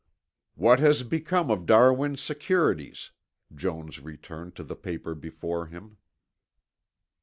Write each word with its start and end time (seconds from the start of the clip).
"What 0.55 0.79
has 0.79 1.03
become 1.03 1.51
of 1.51 1.67
Darwin's 1.67 2.21
securities?" 2.23 3.11
Jones 3.53 3.99
returned 3.99 4.55
to 4.55 4.63
the 4.63 4.75
paper 4.75 5.13
before 5.13 5.67
him. 5.67 5.97